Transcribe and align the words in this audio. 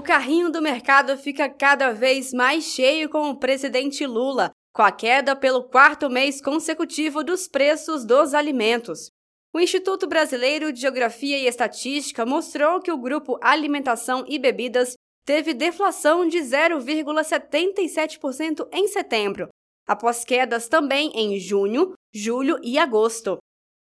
O 0.00 0.02
carrinho 0.02 0.50
do 0.50 0.62
mercado 0.62 1.18
fica 1.18 1.46
cada 1.46 1.92
vez 1.92 2.32
mais 2.32 2.64
cheio 2.64 3.10
com 3.10 3.28
o 3.28 3.38
presidente 3.38 4.06
Lula, 4.06 4.50
com 4.72 4.80
a 4.80 4.90
queda 4.90 5.36
pelo 5.36 5.64
quarto 5.64 6.08
mês 6.08 6.40
consecutivo 6.40 7.22
dos 7.22 7.46
preços 7.46 8.06
dos 8.06 8.32
alimentos. 8.32 9.10
O 9.52 9.60
Instituto 9.60 10.06
Brasileiro 10.06 10.72
de 10.72 10.80
Geografia 10.80 11.38
e 11.38 11.46
Estatística 11.46 12.24
mostrou 12.24 12.80
que 12.80 12.90
o 12.90 12.96
grupo 12.96 13.38
Alimentação 13.42 14.24
e 14.26 14.38
Bebidas 14.38 14.94
teve 15.26 15.52
deflação 15.52 16.26
de 16.26 16.38
0,77% 16.38 18.66
em 18.72 18.88
setembro, 18.88 19.50
após 19.86 20.24
quedas 20.24 20.66
também 20.66 21.12
em 21.14 21.38
junho, 21.38 21.92
julho 22.10 22.58
e 22.62 22.78
agosto. 22.78 23.36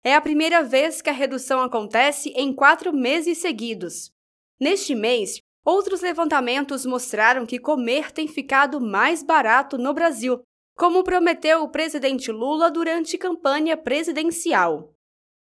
É 0.05 0.15
a 0.15 0.21
primeira 0.21 0.63
vez 0.63 1.03
que 1.03 1.11
a 1.11 1.13
redução 1.13 1.61
acontece 1.61 2.29
em 2.37 2.55
quatro 2.55 2.93
meses 2.93 3.39
seguidos. 3.39 4.13
Neste 4.61 4.95
mês, 4.95 5.41
outros 5.65 6.01
levantamentos 6.01 6.85
mostraram 6.85 7.47
que 7.47 7.59
comer 7.59 8.13
tem 8.13 8.29
ficado 8.29 8.81
mais 8.81 9.23
barato 9.23 9.79
no 9.79 9.95
Brasil, 9.95 10.41
como 10.77 11.05
prometeu 11.05 11.63
o 11.63 11.69
presidente 11.69 12.31
Lula 12.31 12.71
durante 12.71 13.17
campanha 13.17 13.77
presidencial. 13.77 14.93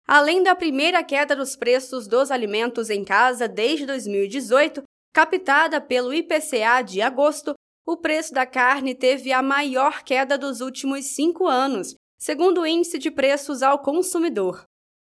Além 0.08 0.44
da 0.44 0.56
primeira 0.56 1.04
queda 1.04 1.36
dos 1.36 1.56
preços 1.56 2.08
dos 2.08 2.30
alimentos 2.30 2.90
em 2.90 3.04
casa 3.04 3.48
desde 3.48 3.86
2018, 3.86 4.84
captada 5.14 5.80
pelo 5.80 6.14
IPCA 6.14 6.82
de 6.86 7.02
agosto, 7.02 7.54
o 7.86 7.98
preço 7.98 8.34
da 8.34 8.46
carne 8.46 8.96
teve 8.96 9.32
a 9.32 9.42
maior 9.42 10.04
queda 10.04 10.38
dos 10.38 10.62
últimos 10.62 11.06
cinco 11.08 11.48
anos, 11.48 11.96
segundo 12.18 12.62
o 12.62 12.66
Índice 12.66 12.98
de 12.98 13.12
Preços 13.12 13.62
ao 13.62 13.80
Consumidor. 13.80 14.64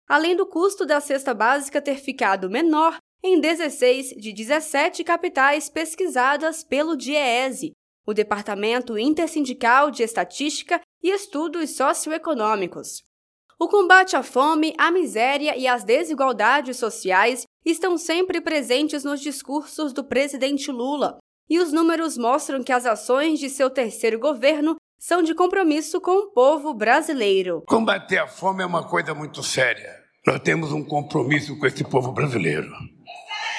Além 0.09 0.37
do 0.37 0.47
custo 0.47 0.87
da 0.87 1.01
cesta 1.01 1.35
básica 1.35 1.83
ter 1.83 1.97
ficado 1.97 2.49
menor 2.49 2.99
em 3.23 3.41
16 3.41 4.11
de 4.17 4.33
17 4.33 5.03
capitais 5.03 5.69
pesquisadas 5.69 6.63
pelo 6.63 6.97
DIEESE, 6.97 7.73
o 8.07 8.15
Departamento 8.15 8.97
Intersindical 8.97 9.91
de 9.91 10.03
Estatística 10.03 10.81
e 11.03 11.11
Estudos 11.11 11.77
Socioeconômicos. 11.77 13.03
O 13.59 13.69
combate 13.69 14.17
à 14.17 14.23
fome, 14.23 14.73
à 14.79 14.91
miséria 14.91 15.57
e 15.57 15.67
às 15.67 15.83
desigualdades 15.83 16.77
sociais 16.77 17.45
estão 17.65 17.99
sempre 17.99 18.41
presentes 18.41 19.05
nos 19.05 19.21
discursos 19.21 19.93
do 19.93 20.05
presidente 20.05 20.71
Lula, 20.71 21.19
e 21.51 21.59
os 21.59 21.73
números 21.73 22.17
mostram 22.17 22.63
que 22.63 22.73
as 22.73 22.87
ações 22.87 23.41
de 23.41 23.51
seu 23.51 23.69
terceiro 23.69 24.19
governo 24.19 24.77
são 24.99 25.23
de 25.23 25.35
compromisso 25.35 26.01
com 26.01 26.13
o 26.13 26.31
povo 26.31 26.73
brasileiro. 26.73 27.63
Combater 27.67 28.19
a 28.19 28.27
fome 28.27 28.63
é 28.63 28.67
uma 28.67 28.87
coisa 28.89 29.15
muito 29.15 29.43
séria. 29.43 29.97
Nós 30.27 30.41
temos 30.41 30.73
um 30.73 30.85
compromisso 30.85 31.59
com 31.59 31.67
esse 31.67 31.83
povo 31.85 32.13
brasileiro. 32.13 32.69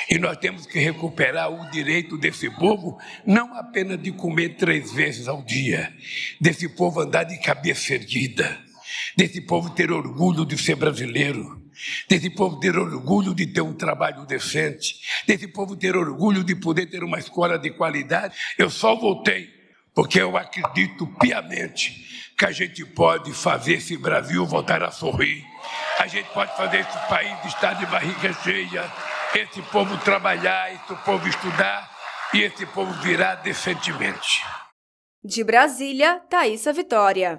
E 0.10 0.18
nós 0.18 0.38
temos 0.38 0.66
que 0.66 0.80
recuperar 0.80 1.52
o 1.52 1.70
direito 1.70 2.18
desse 2.18 2.50
povo, 2.50 2.98
não 3.26 3.56
apenas 3.56 4.02
de 4.02 4.12
comer 4.12 4.56
três 4.56 4.92
vezes 4.92 5.28
ao 5.28 5.44
dia, 5.44 5.94
desse 6.42 6.68
povo 6.68 7.02
andar 7.02 7.26
de 7.26 7.38
cabeça 7.38 7.94
erguida, 7.94 8.60
desse 9.16 9.40
povo 9.40 9.70
ter 9.70 9.92
orgulho 9.92 10.46
de 10.46 10.58
ser 10.58 10.76
brasileiro, 10.76 11.62
desse 12.10 12.30
povo 12.32 12.60
ter 12.60 12.76
orgulho 12.76 13.36
de 13.36 13.46
ter 13.46 13.62
um 13.62 13.74
trabalho 13.74 14.26
decente, 14.26 14.96
desse 15.28 15.48
povo 15.48 15.76
ter 15.76 15.96
orgulho 15.96 16.44
de 16.44 16.56
poder 16.56 16.88
ter 16.88 17.04
uma 17.04 17.20
escola 17.20 17.60
de 17.60 17.70
qualidade. 17.70 18.36
Eu 18.58 18.70
só 18.70 18.96
voltei 18.96 19.60
porque 19.94 20.20
eu 20.20 20.36
acredito 20.38 21.06
piamente 21.20 22.32
que 22.38 22.46
a 22.46 22.52
gente 22.52 22.86
pode 22.86 23.34
fazer 23.34 23.74
esse 23.74 23.98
Brasil 23.98 24.46
voltar 24.46 24.82
a 24.82 24.92
sorrir. 24.92 25.44
A 26.00 26.08
gente 26.08 26.30
pode 26.30 26.56
fazer 26.56 26.80
esse 26.80 27.10
país 27.10 27.46
estar 27.46 27.74
de 27.74 27.86
barriga 27.86 28.34
cheia, 28.42 28.90
esse 29.36 29.62
povo 29.64 29.98
trabalhar, 29.98 30.74
esse 30.74 30.96
povo 31.04 31.28
estudar 31.28 31.90
e 32.34 32.42
esse 32.42 32.66
povo 32.66 32.92
virar 33.02 33.36
decentemente. 33.36 34.44
De 35.24 35.44
Brasília, 35.44 36.22
Thaisa 36.30 36.72
Vitória. 36.72 37.38